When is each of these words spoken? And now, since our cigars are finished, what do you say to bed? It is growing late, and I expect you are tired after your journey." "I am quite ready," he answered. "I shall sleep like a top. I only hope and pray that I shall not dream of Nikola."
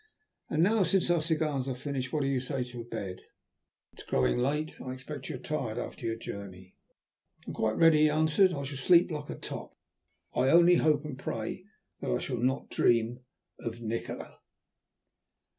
And 0.49 0.63
now, 0.63 0.81
since 0.81 1.11
our 1.11 1.21
cigars 1.21 1.67
are 1.67 1.75
finished, 1.75 2.11
what 2.11 2.23
do 2.23 2.27
you 2.27 2.39
say 2.39 2.63
to 2.63 2.83
bed? 2.85 3.21
It 3.93 3.99
is 3.99 4.03
growing 4.03 4.39
late, 4.39 4.79
and 4.79 4.89
I 4.89 4.93
expect 4.93 5.29
you 5.29 5.35
are 5.35 5.37
tired 5.37 5.77
after 5.77 6.07
your 6.07 6.15
journey." 6.15 6.75
"I 7.45 7.49
am 7.51 7.53
quite 7.53 7.77
ready," 7.77 7.99
he 7.99 8.09
answered. 8.09 8.51
"I 8.51 8.63
shall 8.63 8.77
sleep 8.77 9.11
like 9.11 9.29
a 9.29 9.35
top. 9.35 9.77
I 10.33 10.49
only 10.49 10.77
hope 10.77 11.05
and 11.05 11.19
pray 11.19 11.65
that 11.99 12.09
I 12.09 12.17
shall 12.17 12.37
not 12.39 12.71
dream 12.71 13.19
of 13.59 13.79
Nikola." 13.79 14.39